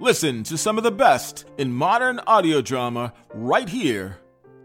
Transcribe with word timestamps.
Listen 0.00 0.44
to 0.44 0.56
some 0.56 0.78
of 0.78 0.84
the 0.84 0.92
best 0.92 1.46
in 1.58 1.72
modern 1.72 2.20
audio 2.20 2.60
drama 2.60 3.12
right 3.34 3.68
here 3.68 4.20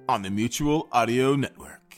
on 0.08 0.22
the 0.22 0.30
Mutual 0.30 0.88
Audio 0.92 1.36
Network. 1.36 1.96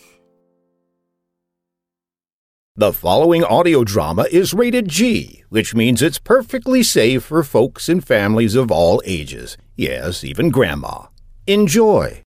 The 2.77 2.93
following 2.93 3.43
audio 3.43 3.83
drama 3.83 4.25
is 4.31 4.53
rated 4.53 4.87
G, 4.87 5.43
which 5.49 5.75
means 5.75 6.01
it's 6.01 6.17
perfectly 6.17 6.81
safe 6.81 7.23
for 7.23 7.43
folks 7.43 7.89
and 7.89 8.05
families 8.05 8.55
of 8.55 8.71
all 8.71 9.01
ages. 9.05 9.57
Yes, 9.75 10.23
even 10.23 10.49
grandma. 10.49 11.07
Enjoy. 11.45 12.24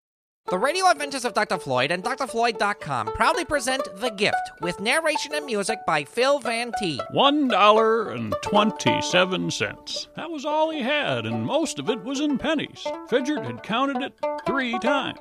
The 0.49 0.59
Radio 0.59 0.89
Adventures 0.89 1.25
of 1.25 1.35
Dr. 1.35 1.59
Floyd 1.59 1.91
and 1.91 2.05
drfloyd.com 2.05 3.09
proudly 3.15 3.45
present 3.45 3.83
The 3.97 4.11
Gift 4.11 4.53
with 4.61 4.79
narration 4.79 5.35
and 5.35 5.45
music 5.45 5.81
by 5.85 6.05
Phil 6.05 6.39
Van 6.39 6.71
T. 6.79 7.01
$1.27. 7.13 10.07
That 10.15 10.31
was 10.31 10.45
all 10.45 10.71
he 10.71 10.83
had, 10.83 11.27
and 11.27 11.45
most 11.45 11.81
of 11.81 11.91
it 11.91 12.01
was 12.05 12.21
in 12.21 12.39
pennies. 12.39 12.87
Fidget 13.09 13.43
had 13.45 13.65
counted 13.65 14.01
it 14.05 14.17
three 14.47 14.79
times. 14.79 15.19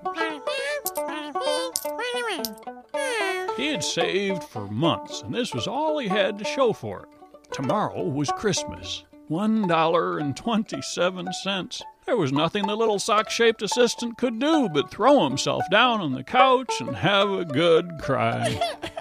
He 3.57 3.69
had 3.71 3.83
saved 3.83 4.43
for 4.43 4.67
months, 4.67 5.23
and 5.23 5.33
this 5.33 5.55
was 5.55 5.65
all 5.65 5.97
he 5.97 6.07
had 6.07 6.37
to 6.37 6.45
show 6.45 6.71
for 6.71 6.99
it. 7.01 7.07
Tomorrow 7.51 8.03
was 8.03 8.29
Christmas. 8.37 9.05
$1.27. 9.31 11.81
There 12.05 12.17
was 12.17 12.31
nothing 12.31 12.67
the 12.67 12.75
little 12.75 12.99
sock 12.99 13.29
shaped 13.29 13.61
assistant 13.63 14.17
could 14.17 14.39
do 14.39 14.69
but 14.69 14.91
throw 14.91 15.23
himself 15.23 15.63
down 15.71 16.01
on 16.01 16.13
the 16.13 16.23
couch 16.23 16.71
and 16.79 16.95
have 16.95 17.31
a 17.31 17.45
good 17.45 17.99
cry. 18.01 18.59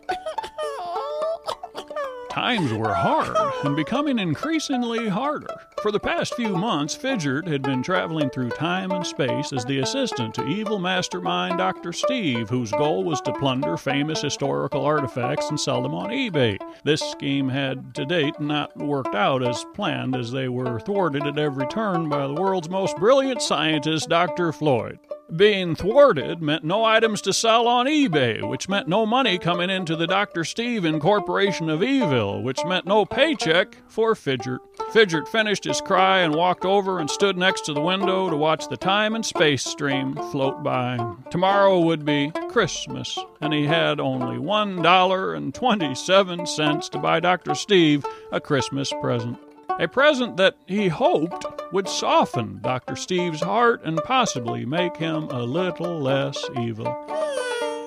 Times 2.31 2.73
were 2.73 2.95
hard 2.95 3.37
and 3.65 3.77
becoming 3.77 4.19
increasingly 4.19 5.09
harder. 5.09 5.55
For 5.85 5.93
the 5.93 6.01
past 6.01 6.35
few 6.35 6.57
months, 6.57 6.95
Fidget 6.95 7.47
had 7.47 7.61
been 7.61 7.83
traveling 7.83 8.31
through 8.31 8.49
time 8.49 8.91
and 8.91 9.07
space 9.07 9.53
as 9.53 9.67
the 9.67 9.81
assistant 9.81 10.35
to 10.35 10.47
evil 10.47 10.79
mastermind 10.79 11.59
Dr. 11.59 11.93
Steve, 11.93 12.49
whose 12.49 12.73
goal 12.73 13.05
was 13.05 13.21
to 13.21 13.35
plunder 13.35 13.77
famous 13.77 14.23
historical 14.23 14.83
artifacts 14.83 15.51
and 15.51 15.61
sell 15.61 15.83
them 15.83 15.93
on 15.93 16.09
eBay. 16.09 16.57
This 16.85 17.03
scheme 17.03 17.51
had, 17.51 17.95
to 17.97 18.07
date, 18.07 18.41
not 18.41 18.75
worked 18.79 19.15
out 19.15 19.47
as 19.47 19.67
planned, 19.75 20.17
as 20.17 20.33
they 20.33 20.49
were 20.49 20.81
thwarted 20.81 21.27
at 21.27 21.39
every 21.39 21.67
turn 21.67 22.09
by 22.09 22.27
the 22.29 22.33
world's 22.33 22.71
most 22.71 22.97
brilliant 22.97 23.43
scientist, 23.43 24.09
Dr. 24.09 24.55
Floyd. 24.55 24.99
Being 25.35 25.75
thwarted 25.75 26.43
meant 26.43 26.65
no 26.65 26.85
items 26.85 27.23
to 27.23 27.33
sell 27.33 27.67
on 27.67 27.87
eBay, 27.87 28.47
which 28.49 28.69
meant 28.69 28.87
no 28.87 29.07
money 29.07 29.39
coming 29.39 29.71
into 29.71 29.97
the 29.97 30.07
Dr. 30.07 30.45
Steve 30.45 30.85
Incorporation 30.85 31.71
of 31.71 31.83
Evil, 31.83 32.43
which 32.43 32.65
meant 32.67 32.87
no 32.87 33.05
paycheck 33.05 33.79
for 33.89 34.15
Fidget. 34.15 34.61
Fidget 34.93 35.27
finished 35.29 35.65
his 35.65 35.81
cry 35.81 36.21
and 36.21 36.35
walked 36.35 36.65
over 36.65 37.01
and 37.01 37.11
stood 37.11 37.39
next 37.39 37.63
to 37.63 37.73
the 37.73 37.81
window 37.81 38.29
to 38.29 38.37
watch 38.37 38.69
the 38.69 38.77
time 38.77 39.15
and 39.15 39.25
space 39.25 39.65
stream 39.65 40.15
float 40.31 40.63
by. 40.63 40.99
Tomorrow 41.31 41.81
would 41.81 42.05
be 42.05 42.31
Christmas, 42.51 43.19
and 43.41 43.53
he 43.53 43.65
had 43.65 43.99
only 44.01 44.39
one 44.39 44.83
dollar 44.83 45.35
and 45.35 45.55
twenty-seven 45.55 46.47
cents 46.47 46.89
to 46.91 46.99
buy 46.99 47.19
Dr. 47.19 47.55
Steve 47.55 48.05
a 48.31 48.41
Christmas 48.41 48.93
present. 49.01 49.39
A 49.81 49.89
present 49.89 50.37
that 50.37 50.55
he 50.67 50.87
hoped 50.87 51.45
would 51.75 51.89
soften 51.89 52.61
Dr. 52.63 52.95
Steve's 52.95 53.41
heart 53.41 53.81
and 53.83 53.99
possibly 54.05 54.65
make 54.65 54.97
him 54.97 55.25
a 55.25 55.43
little 55.43 55.99
less 55.99 56.39
evil. 56.61 56.97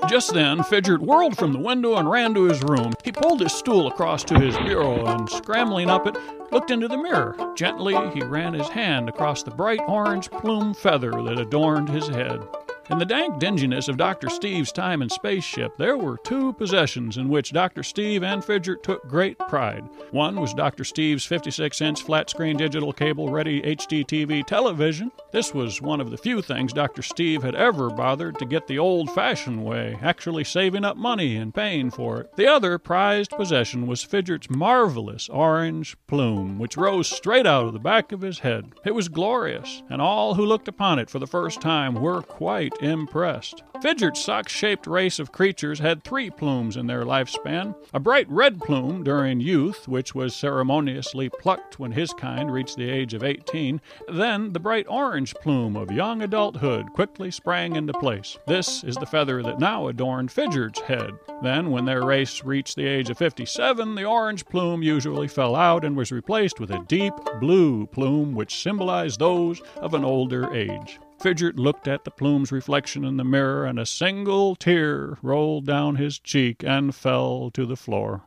Just 0.09 0.33
then, 0.33 0.61
Fidget 0.63 0.99
whirled 0.99 1.37
from 1.37 1.53
the 1.53 1.59
window 1.59 1.95
and 1.95 2.11
ran 2.11 2.33
to 2.33 2.43
his 2.43 2.61
room. 2.63 2.91
He 3.05 3.13
pulled 3.13 3.39
his 3.39 3.53
stool 3.53 3.87
across 3.87 4.25
to 4.25 4.37
his 4.37 4.57
bureau 4.57 5.05
and, 5.05 5.29
scrambling 5.29 5.89
up 5.89 6.05
it, 6.05 6.17
looked 6.51 6.69
into 6.69 6.89
the 6.89 6.97
mirror. 6.97 7.37
Gently, 7.55 7.95
he 8.11 8.23
ran 8.23 8.53
his 8.53 8.67
hand 8.67 9.07
across 9.07 9.41
the 9.41 9.51
bright 9.51 9.81
orange 9.87 10.29
plume 10.31 10.73
feather 10.73 11.11
that 11.23 11.39
adorned 11.39 11.87
his 11.87 12.09
head. 12.09 12.41
In 12.89 12.99
the 12.99 13.05
dank 13.05 13.37
dinginess 13.37 13.89
of 13.89 13.97
Dr. 13.97 14.29
Steve's 14.29 14.71
time 14.71 15.01
and 15.01 15.11
spaceship, 15.11 15.75
there 15.77 15.97
were 15.97 16.17
two 16.23 16.53
possessions 16.53 17.17
in 17.17 17.27
which 17.27 17.51
Dr. 17.51 17.83
Steve 17.83 18.23
and 18.23 18.43
Fidget 18.43 18.81
took 18.81 19.05
great 19.09 19.37
pride. 19.37 19.83
One 20.11 20.39
was 20.39 20.53
Dr. 20.53 20.85
Steve's 20.85 21.25
56 21.25 21.81
inch 21.81 22.03
flat 22.03 22.29
screen 22.29 22.55
digital 22.55 22.93
cable 22.93 23.29
ready 23.29 23.61
HD 23.61 24.05
TV 24.05 24.45
television. 24.45 25.11
This 25.33 25.53
was 25.53 25.81
one 25.81 25.99
of 25.99 26.11
the 26.11 26.17
few 26.17 26.41
things 26.41 26.71
Dr. 26.71 27.01
Steve 27.01 27.43
had 27.43 27.55
ever 27.55 27.89
bothered 27.89 28.39
to 28.39 28.45
get 28.45 28.67
the 28.67 28.79
old 28.79 29.11
fashioned 29.11 29.65
way, 29.65 29.97
actually 30.01 30.45
saving 30.45 30.85
up 30.85 30.95
money 30.95 31.35
and 31.35 31.53
paying 31.53 31.91
for 31.91 32.21
it. 32.21 32.37
The 32.37 32.47
other 32.47 32.77
prized 32.77 33.31
possession 33.31 33.85
was 33.85 34.01
Fidget's 34.01 34.49
marvelous 34.49 35.27
orange 35.27 35.97
plume, 36.07 36.57
which 36.57 36.77
rose 36.77 37.09
straight 37.09 37.45
out 37.45 37.65
of 37.65 37.73
the 37.73 37.79
back 37.79 38.13
of 38.13 38.21
his 38.21 38.39
head. 38.39 38.71
It 38.85 38.95
was 38.95 39.09
glorious, 39.09 39.83
and 39.89 40.01
all 40.01 40.35
who 40.35 40.45
looked 40.45 40.69
upon 40.69 40.99
it 40.99 41.09
for 41.09 41.19
the 41.19 41.27
first 41.27 41.59
time 41.59 41.93
were 41.95 42.21
quite 42.21 42.75
impressed. 42.81 43.63
Fidget's 43.81 44.23
sock 44.23 44.49
shaped 44.49 44.87
race 44.87 45.19
of 45.19 45.31
creatures 45.31 45.79
had 45.79 46.03
three 46.03 46.29
plumes 46.29 46.77
in 46.77 46.87
their 46.87 47.03
lifespan 47.03 47.75
a 47.93 47.99
bright 47.99 48.29
red 48.29 48.59
plume 48.59 49.03
during 49.03 49.39
youth, 49.39 49.87
which 49.87 50.13
was 50.15 50.35
ceremoniously 50.35 51.29
plucked 51.29 51.79
when 51.79 51.91
his 51.91 52.11
kind 52.13 52.51
reached 52.51 52.75
the 52.75 52.89
age 52.89 53.13
of 53.13 53.23
18. 53.23 53.79
Then 54.07 54.53
the 54.53 54.59
bright 54.59 54.85
orange 54.89 55.33
plume 55.35 55.75
of 55.75 55.91
young 55.91 56.21
adulthood 56.21 56.93
quickly 56.93 57.31
sprang 57.31 57.75
into 57.75 57.93
place. 57.93 58.37
This 58.47 58.83
is 58.83 58.95
the 58.95 59.05
feather 59.05 59.41
that 59.43 59.59
now 59.59 59.87
adorned 59.87 60.31
Fidget's 60.31 60.81
head. 60.81 61.11
Then, 61.41 61.71
when 61.71 61.85
their 61.85 62.03
race 62.03 62.43
reached 62.43 62.75
the 62.75 62.87
age 62.87 63.09
of 63.09 63.17
57, 63.17 63.95
the 63.95 64.05
orange 64.05 64.45
plume 64.45 64.81
usually 64.81 65.27
fell 65.27 65.55
out 65.55 65.85
and 65.85 65.95
was 65.95 66.11
replaced 66.11 66.59
with 66.59 66.71
a 66.71 66.83
deep 66.87 67.13
blue 67.39 67.85
plume, 67.87 68.33
which 68.33 68.61
symbolized 68.61 69.19
those 69.19 69.61
of 69.77 69.93
an 69.93 70.03
older 70.03 70.53
age. 70.53 70.99
Fidget 71.19 71.57
looked 71.57 71.87
at 71.87 72.03
the 72.03 72.11
plume's 72.11 72.51
reflection 72.51 73.03
in 73.03 73.17
the 73.17 73.23
mirror, 73.23 73.65
and 73.65 73.79
a 73.79 73.85
single 73.85 74.55
tear 74.55 75.17
rolled 75.21 75.65
down 75.65 75.95
his 75.95 76.19
cheek 76.19 76.63
and 76.63 76.93
fell 76.93 77.49
to 77.53 77.65
the 77.65 77.75
floor. 77.75 78.21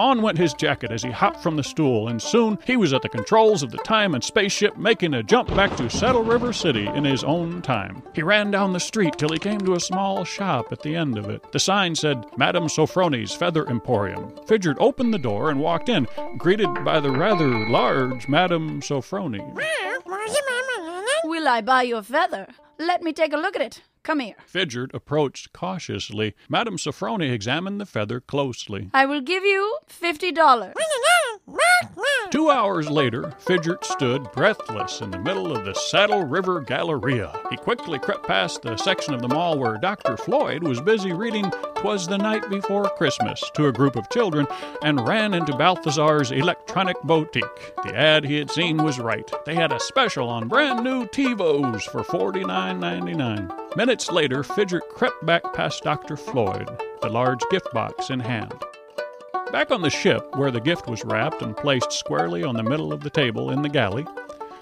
On 0.00 0.22
went 0.22 0.38
his 0.38 0.54
jacket 0.54 0.90
as 0.90 1.02
he 1.02 1.10
hopped 1.10 1.42
from 1.42 1.56
the 1.56 1.62
stool, 1.62 2.08
and 2.08 2.22
soon 2.22 2.58
he 2.64 2.74
was 2.74 2.94
at 2.94 3.02
the 3.02 3.08
controls 3.10 3.62
of 3.62 3.70
the 3.70 3.76
time 3.78 4.14
and 4.14 4.24
spaceship, 4.24 4.78
making 4.78 5.12
a 5.12 5.22
jump 5.22 5.54
back 5.54 5.76
to 5.76 5.90
Saddle 5.90 6.22
River 6.22 6.54
City 6.54 6.86
in 6.86 7.04
his 7.04 7.22
own 7.22 7.60
time. 7.60 8.02
He 8.14 8.22
ran 8.22 8.50
down 8.50 8.72
the 8.72 8.80
street 8.80 9.18
till 9.18 9.28
he 9.28 9.38
came 9.38 9.60
to 9.60 9.74
a 9.74 9.80
small 9.80 10.24
shop 10.24 10.72
at 10.72 10.80
the 10.80 10.96
end 10.96 11.18
of 11.18 11.28
it. 11.28 11.52
The 11.52 11.58
sign 11.58 11.94
said, 11.94 12.24
Madame 12.38 12.64
Sofroni's 12.68 13.34
Feather 13.34 13.68
Emporium. 13.68 14.32
Fidget 14.46 14.78
opened 14.80 15.12
the 15.12 15.18
door 15.18 15.50
and 15.50 15.60
walked 15.60 15.90
in, 15.90 16.06
greeted 16.38 16.82
by 16.82 16.98
the 17.00 17.10
rather 17.10 17.68
large 17.68 18.26
Madame 18.26 18.80
Sofroni. 18.80 19.40
Will 21.40 21.48
I 21.48 21.62
buy 21.62 21.84
you 21.84 21.96
a 21.96 22.02
feather? 22.02 22.48
Let 22.78 23.02
me 23.02 23.14
take 23.14 23.32
a 23.32 23.38
look 23.38 23.56
at 23.56 23.62
it. 23.62 23.80
Come 24.02 24.20
here. 24.20 24.34
Fidget 24.44 24.90
approached 24.92 25.54
cautiously. 25.54 26.34
Madame 26.50 26.76
Sofroni 26.76 27.32
examined 27.32 27.80
the 27.80 27.86
feather 27.86 28.20
closely. 28.20 28.90
I 28.92 29.06
will 29.06 29.22
give 29.22 29.42
you 29.42 29.78
fifty 29.86 30.32
dollars. 30.32 30.74
Two 32.40 32.48
hours 32.48 32.88
later, 32.88 33.34
Fidget 33.38 33.84
stood 33.84 34.32
breathless 34.32 35.02
in 35.02 35.10
the 35.10 35.18
middle 35.18 35.54
of 35.54 35.66
the 35.66 35.74
Saddle 35.74 36.24
River 36.24 36.62
Galleria. 36.62 37.38
He 37.50 37.58
quickly 37.58 37.98
crept 37.98 38.26
past 38.26 38.62
the 38.62 38.78
section 38.78 39.12
of 39.12 39.20
the 39.20 39.28
mall 39.28 39.58
where 39.58 39.76
Dr. 39.76 40.16
Floyd 40.16 40.62
was 40.62 40.80
busy 40.80 41.12
reading 41.12 41.50
Twas 41.74 42.06
the 42.06 42.16
Night 42.16 42.48
Before 42.48 42.88
Christmas 42.96 43.42
to 43.52 43.66
a 43.66 43.72
group 43.72 43.94
of 43.94 44.08
children 44.08 44.46
and 44.82 45.06
ran 45.06 45.34
into 45.34 45.54
Balthazar's 45.54 46.30
electronic 46.30 46.96
boutique. 47.02 47.74
The 47.84 47.94
ad 47.94 48.24
he 48.24 48.38
had 48.38 48.50
seen 48.50 48.78
was 48.78 48.98
right. 48.98 49.30
They 49.44 49.54
had 49.54 49.70
a 49.70 49.78
special 49.78 50.30
on 50.30 50.48
brand 50.48 50.82
new 50.82 51.04
TiVos 51.08 51.82
for 51.82 52.02
$49.99. 52.02 53.76
Minutes 53.76 54.10
later, 54.10 54.42
Fidget 54.42 54.88
crept 54.88 55.26
back 55.26 55.42
past 55.52 55.82
Dr. 55.82 56.16
Floyd, 56.16 56.70
the 57.02 57.10
large 57.10 57.42
gift 57.50 57.70
box 57.74 58.08
in 58.08 58.20
hand. 58.20 58.54
Back 59.52 59.72
on 59.72 59.82
the 59.82 59.90
ship, 59.90 60.36
where 60.36 60.52
the 60.52 60.60
gift 60.60 60.86
was 60.86 61.04
wrapped 61.04 61.42
and 61.42 61.56
placed 61.56 61.92
squarely 61.92 62.44
on 62.44 62.54
the 62.54 62.62
middle 62.62 62.92
of 62.92 63.00
the 63.00 63.10
table 63.10 63.50
in 63.50 63.62
the 63.62 63.68
galley, 63.68 64.06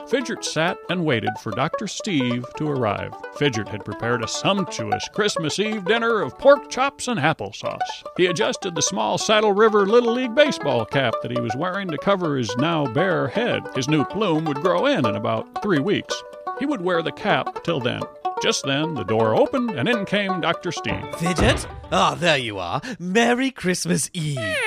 Fidget 0.09 0.43
sat 0.43 0.79
and 0.89 1.05
waited 1.05 1.39
for 1.43 1.53
Dr. 1.53 1.87
Steve 1.87 2.47
to 2.57 2.71
arrive. 2.71 3.13
Fidget 3.37 3.69
had 3.69 3.85
prepared 3.85 4.25
a 4.25 4.29
sumptuous 4.29 5.07
Christmas 5.13 5.59
Eve 5.59 5.85
dinner 5.85 6.23
of 6.23 6.39
pork 6.39 6.71
chops 6.71 7.09
and 7.09 7.21
applesauce. 7.21 7.79
He 8.17 8.25
adjusted 8.27 8.75
the 8.75 8.81
small 8.81 9.19
Saddle 9.19 9.53
River 9.53 9.85
Little 9.85 10.15
League 10.15 10.35
baseball 10.35 10.87
cap 10.87 11.15
that 11.21 11.31
he 11.31 11.41
was 11.41 11.55
wearing 11.55 11.89
to 11.89 11.99
cover 11.99 12.39
his 12.39 12.57
now 12.57 12.87
bare 12.87 13.29
head. 13.29 13.63
His 13.75 13.89
new 13.89 14.07
plume 14.07 14.47
would 14.47 14.63
grow 14.63 14.87
in 14.87 15.05
in 15.05 15.15
about 15.17 15.63
three 15.63 15.81
weeks. 15.81 16.15
He 16.59 16.65
would 16.65 16.81
wear 16.81 17.03
the 17.03 17.13
cap 17.13 17.63
till 17.63 17.81
then. 17.81 18.01
Just 18.43 18.65
then, 18.65 18.95
the 18.95 19.05
door 19.05 19.35
opened, 19.35 19.71
and 19.71 19.89
in 19.89 20.07
came 20.07 20.41
Dr. 20.41 20.73
Steve. 20.73 21.05
Fidget? 21.17 21.67
Ah, 21.93 22.15
there 22.15 22.39
you 22.39 22.59
are. 22.59 22.81
Merry 22.99 23.51
Christmas 23.51 24.09
Eve. 24.15 24.58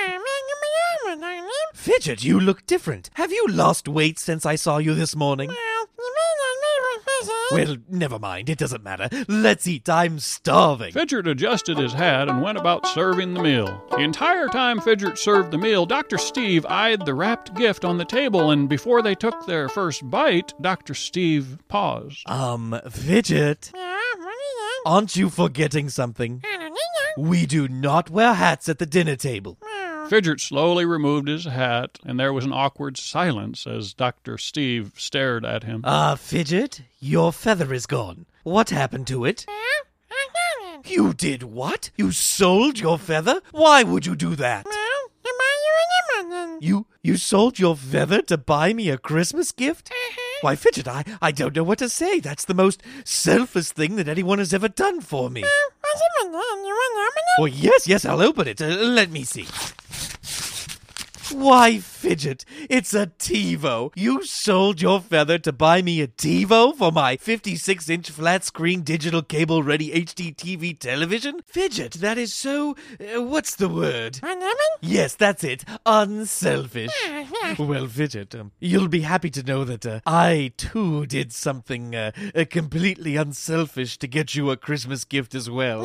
Fidget, 1.81 2.23
you 2.23 2.39
look 2.39 2.67
different. 2.67 3.09
Have 3.15 3.31
you 3.31 3.47
lost 3.47 3.87
weight 3.87 4.19
since 4.19 4.45
I 4.45 4.53
saw 4.53 4.77
you 4.77 4.93
this 4.93 5.15
morning? 5.15 5.49
Well, 7.51 7.75
never 7.89 8.17
mind. 8.17 8.49
It 8.49 8.57
doesn't 8.57 8.81
matter. 8.81 9.09
Let's 9.27 9.67
eat. 9.67 9.89
I'm 9.89 10.19
starving. 10.19 10.93
Fidget 10.93 11.27
adjusted 11.27 11.77
his 11.77 11.91
hat 11.91 12.29
and 12.29 12.41
went 12.41 12.57
about 12.57 12.87
serving 12.87 13.33
the 13.33 13.43
meal. 13.43 13.83
The 13.91 13.97
entire 13.97 14.47
time 14.47 14.79
Fidget 14.79 15.17
served 15.17 15.51
the 15.51 15.57
meal, 15.57 15.85
Dr. 15.85 16.17
Steve 16.17 16.65
eyed 16.67 17.05
the 17.05 17.13
wrapped 17.13 17.53
gift 17.55 17.83
on 17.83 17.97
the 17.97 18.05
table, 18.05 18.51
and 18.51 18.69
before 18.69 19.01
they 19.01 19.15
took 19.15 19.45
their 19.45 19.67
first 19.67 20.09
bite, 20.09 20.53
Dr. 20.61 20.93
Steve 20.93 21.57
paused. 21.67 22.27
Um, 22.29 22.79
Fidget. 22.89 23.71
Aren't 24.85 25.17
you 25.17 25.29
forgetting 25.29 25.89
something? 25.89 26.41
We 27.17 27.45
do 27.45 27.67
not 27.67 28.09
wear 28.09 28.33
hats 28.33 28.69
at 28.69 28.79
the 28.79 28.85
dinner 28.85 29.17
table. 29.17 29.57
Fidget 30.11 30.41
slowly 30.41 30.83
removed 30.83 31.29
his 31.29 31.45
hat, 31.45 31.97
and 32.03 32.19
there 32.19 32.33
was 32.33 32.43
an 32.43 32.51
awkward 32.51 32.97
silence 32.97 33.65
as 33.65 33.93
Dr. 33.93 34.37
Steve 34.37 34.91
stared 34.97 35.45
at 35.45 35.63
him. 35.63 35.83
Ah, 35.85 36.15
Fidget, 36.15 36.81
your 36.99 37.31
feather 37.31 37.73
is 37.73 37.85
gone. 37.85 38.25
What 38.43 38.71
happened 38.71 39.07
to 39.07 39.23
it? 39.23 39.45
You 40.85 41.13
did 41.13 41.43
what? 41.43 41.91
You 41.95 42.11
sold 42.11 42.77
your 42.77 42.97
feather? 42.97 43.39
Why 43.51 43.83
would 43.83 44.05
you 44.05 44.17
do 44.17 44.35
that? 44.35 44.65
You 46.59 46.87
you 47.01 47.15
sold 47.15 47.57
your 47.57 47.77
feather 47.77 48.21
to 48.23 48.37
buy 48.37 48.73
me 48.73 48.89
a 48.89 48.97
Christmas 48.97 49.53
gift? 49.53 49.93
Why, 50.41 50.57
Fidget, 50.57 50.89
I, 50.89 51.05
I 51.21 51.31
don't 51.31 51.55
know 51.55 51.63
what 51.63 51.79
to 51.79 51.87
say. 51.87 52.19
That's 52.19 52.43
the 52.43 52.53
most 52.53 52.83
selfless 53.05 53.71
thing 53.71 53.95
that 53.95 54.09
anyone 54.09 54.39
has 54.39 54.53
ever 54.53 54.67
done 54.67 54.99
for 54.99 55.29
me. 55.29 55.45
Oh, 57.39 57.45
yes, 57.45 57.87
yes, 57.87 58.05
I'll 58.05 58.21
open 58.21 58.47
it. 58.47 58.61
Uh, 58.61 58.67
let 58.67 59.09
me 59.09 59.23
see. 59.23 59.47
Why, 61.33 61.77
Fidget, 61.77 62.43
it's 62.69 62.93
a 62.93 63.07
TiVo. 63.07 63.91
You 63.95 64.25
sold 64.25 64.81
your 64.81 64.99
feather 64.99 65.37
to 65.39 65.53
buy 65.53 65.81
me 65.81 66.01
a 66.01 66.07
TiVo 66.07 66.75
for 66.75 66.91
my 66.91 67.15
56 67.15 67.89
inch 67.89 68.09
flat 68.11 68.43
screen 68.43 68.81
digital 68.81 69.21
cable 69.21 69.63
ready 69.63 69.91
HD 69.91 70.35
TV 70.35 70.77
television? 70.77 71.39
Fidget, 71.45 71.93
that 71.93 72.17
is 72.17 72.33
so. 72.33 72.75
Uh, 72.99 73.21
what's 73.21 73.55
the 73.55 73.69
word? 73.69 74.19
Yes, 74.81 75.15
that's 75.15 75.43
it. 75.43 75.63
Unselfish. 75.85 76.91
well, 77.59 77.87
Fidget, 77.87 78.35
um, 78.35 78.51
you'll 78.59 78.87
be 78.89 79.01
happy 79.01 79.29
to 79.29 79.43
know 79.43 79.63
that 79.63 79.85
uh, 79.85 80.01
I 80.05 80.51
too 80.57 81.05
did 81.05 81.31
something 81.31 81.95
uh, 81.95 82.11
uh, 82.35 82.45
completely 82.49 83.15
unselfish 83.15 83.97
to 83.99 84.07
get 84.07 84.35
you 84.35 84.51
a 84.51 84.57
Christmas 84.57 85.05
gift 85.05 85.33
as 85.33 85.49
well. 85.49 85.81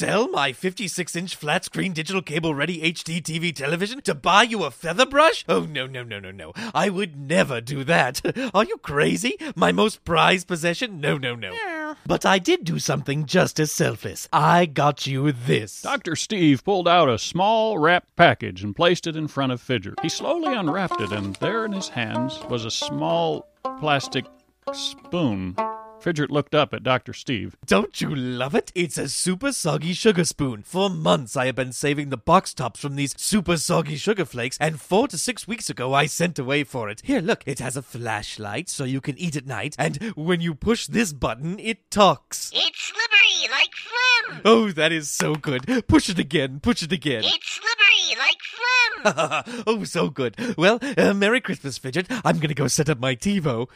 Sell 0.00 0.28
my 0.28 0.54
56 0.54 1.14
inch 1.14 1.36
flat 1.36 1.66
screen 1.66 1.92
digital 1.92 2.22
cable 2.22 2.54
ready 2.54 2.80
HD 2.80 3.20
TV 3.20 3.54
television 3.54 4.00
to 4.00 4.14
buy 4.14 4.44
you 4.44 4.64
a 4.64 4.70
feather 4.70 5.04
brush? 5.04 5.44
Oh, 5.46 5.66
no, 5.66 5.86
no, 5.86 6.02
no, 6.02 6.18
no, 6.18 6.30
no. 6.30 6.54
I 6.72 6.88
would 6.88 7.16
never 7.16 7.60
do 7.60 7.84
that. 7.84 8.22
Are 8.54 8.64
you 8.64 8.78
crazy? 8.78 9.36
My 9.54 9.72
most 9.72 10.02
prized 10.06 10.48
possession? 10.48 11.02
No, 11.02 11.18
no, 11.18 11.34
no. 11.34 11.94
But 12.06 12.24
I 12.24 12.38
did 12.38 12.64
do 12.64 12.78
something 12.78 13.26
just 13.26 13.60
as 13.60 13.72
selfless. 13.72 14.26
I 14.32 14.64
got 14.64 15.06
you 15.06 15.32
this. 15.32 15.82
Dr. 15.82 16.16
Steve 16.16 16.64
pulled 16.64 16.88
out 16.88 17.10
a 17.10 17.18
small 17.18 17.76
wrapped 17.76 18.16
package 18.16 18.64
and 18.64 18.74
placed 18.74 19.06
it 19.06 19.16
in 19.16 19.28
front 19.28 19.52
of 19.52 19.60
Fidget. 19.60 20.00
He 20.00 20.08
slowly 20.08 20.54
unwrapped 20.54 21.02
it, 21.02 21.12
and 21.12 21.36
there 21.36 21.66
in 21.66 21.72
his 21.72 21.88
hands 21.88 22.40
was 22.48 22.64
a 22.64 22.70
small 22.70 23.46
plastic 23.78 24.24
spoon. 24.72 25.56
Fidget 26.00 26.30
looked 26.30 26.54
up 26.54 26.72
at 26.72 26.82
Dr. 26.82 27.12
Steve. 27.12 27.56
Don't 27.66 28.00
you 28.00 28.14
love 28.14 28.54
it? 28.54 28.72
It's 28.74 28.96
a 28.96 29.08
super 29.08 29.52
soggy 29.52 29.92
sugar 29.92 30.24
spoon. 30.24 30.62
For 30.62 30.88
months 30.88 31.36
I 31.36 31.46
have 31.46 31.56
been 31.56 31.72
saving 31.72 32.08
the 32.08 32.16
box 32.16 32.54
tops 32.54 32.80
from 32.80 32.96
these 32.96 33.14
super 33.20 33.58
soggy 33.58 33.96
sugar 33.96 34.24
flakes, 34.24 34.56
and 34.60 34.80
four 34.80 35.08
to 35.08 35.18
six 35.18 35.46
weeks 35.46 35.68
ago 35.68 35.92
I 35.92 36.06
sent 36.06 36.38
away 36.38 36.64
for 36.64 36.88
it. 36.88 37.02
Here, 37.04 37.20
look, 37.20 37.42
it 37.46 37.58
has 37.58 37.76
a 37.76 37.82
flashlight 37.82 38.70
so 38.70 38.84
you 38.84 39.02
can 39.02 39.18
eat 39.18 39.36
at 39.36 39.46
night, 39.46 39.76
and 39.78 39.98
when 40.16 40.40
you 40.40 40.54
push 40.54 40.86
this 40.86 41.12
button, 41.12 41.58
it 41.58 41.90
talks. 41.90 42.50
It's 42.54 42.78
slippery 42.80 43.50
like 43.50 43.70
phlegm. 43.74 44.40
Oh, 44.44 44.70
that 44.70 44.92
is 44.92 45.10
so 45.10 45.34
good. 45.34 45.84
Push 45.86 46.08
it 46.08 46.18
again, 46.18 46.60
push 46.60 46.82
it 46.82 46.92
again. 46.92 47.24
It's 47.24 47.52
slippery 47.52 48.18
like 48.18 48.38
phlegm. 48.40 49.64
oh, 49.66 49.84
so 49.84 50.08
good. 50.08 50.36
Well, 50.56 50.78
uh, 50.96 51.14
Merry 51.14 51.40
Christmas, 51.40 51.78
Fidget. 51.78 52.06
I'm 52.24 52.38
gonna 52.38 52.54
go 52.54 52.68
set 52.68 52.88
up 52.88 52.98
my 52.98 53.14
TiVo. 53.14 53.68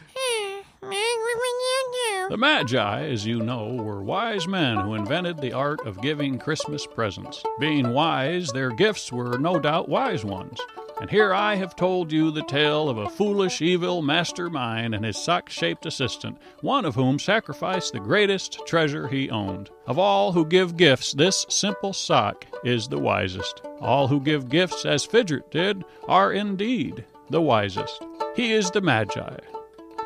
The 2.31 2.39
Magi, 2.39 3.07
as 3.07 3.27
you 3.27 3.41
know, 3.41 3.75
were 3.75 4.03
wise 4.03 4.49
men 4.49 4.79
who 4.79 4.95
invented 4.95 5.39
the 5.39 5.53
art 5.53 5.87
of 5.87 6.01
giving 6.01 6.39
Christmas 6.39 6.87
presents. 6.87 7.43
Being 7.61 7.93
wise, 7.93 8.49
their 8.49 8.71
gifts 8.71 9.13
were 9.13 9.37
no 9.37 9.59
doubt 9.59 9.91
wise 9.91 10.25
ones. 10.25 10.59
And 11.01 11.11
here 11.11 11.35
I 11.35 11.57
have 11.57 11.77
told 11.77 12.11
you 12.11 12.31
the 12.31 12.45
tale 12.45 12.89
of 12.89 12.97
a 12.97 13.11
foolish, 13.11 13.61
evil 13.61 14.01
mastermind 14.01 14.95
and 14.95 15.05
his 15.05 15.19
sock 15.19 15.51
shaped 15.51 15.85
assistant, 15.85 16.39
one 16.63 16.87
of 16.87 16.95
whom 16.95 17.19
sacrificed 17.19 17.93
the 17.93 18.01
greatest 18.01 18.67
treasure 18.67 19.09
he 19.09 19.29
owned. 19.29 19.69
Of 19.87 19.99
all 19.99 20.33
who 20.33 20.47
give 20.47 20.79
gifts, 20.79 21.13
this 21.13 21.45
simple 21.51 21.93
sock 21.93 22.47
is 22.65 22.89
the 22.89 22.99
wisest. 22.99 23.61
All 23.81 24.09
who 24.09 24.19
give 24.19 24.49
gifts 24.49 24.87
as 24.87 25.05
Fidget 25.05 25.51
did 25.51 25.85
are 26.09 26.33
indeed 26.33 27.05
the 27.29 27.43
wisest. 27.43 28.03
He 28.35 28.53
is 28.53 28.71
the 28.71 28.81
Magi. 28.81 29.37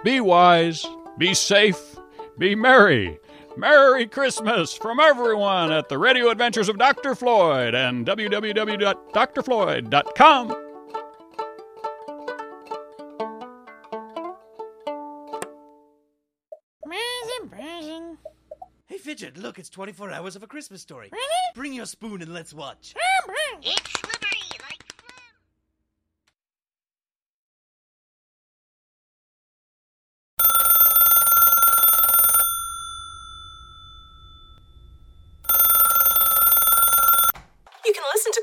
Be 0.02 0.20
wise, 0.20 0.84
be 1.16 1.34
safe, 1.34 1.96
be 2.38 2.54
merry. 2.54 3.18
Merry 3.56 4.06
Christmas 4.06 4.72
from 4.74 5.00
everyone 5.00 5.72
at 5.72 5.88
the 5.88 5.98
Radio 5.98 6.30
Adventures 6.30 6.68
of 6.68 6.78
Dr. 6.78 7.14
Floyd 7.16 7.74
and 7.74 8.06
www.drfloyd.com. 8.06 10.64
Hey, 18.86 18.98
Fidget, 18.98 19.36
look, 19.36 19.58
it's 19.58 19.68
24 19.68 20.12
hours 20.12 20.36
of 20.36 20.42
a 20.42 20.46
Christmas 20.46 20.80
story. 20.80 21.10
Bring 21.54 21.72
your 21.72 21.86
spoon 21.86 22.22
and 22.22 22.32
let's 22.32 22.54
watch. 22.54 22.94
It's 23.62 24.00
slippery 24.00 24.38
like 24.60 24.82
phlegm. 24.96 25.34
You 37.84 37.92
can 37.92 38.02
listen 38.14 38.32
to 38.32 38.42